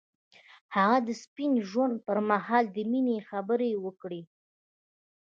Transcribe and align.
هغه 0.75 0.97
د 1.07 1.09
سپین 1.23 1.51
ژوند 1.69 1.93
پر 2.05 2.17
مهال 2.29 2.63
د 2.75 2.77
مینې 2.91 3.17
خبرې 3.29 3.71
وکړې. 3.85 4.21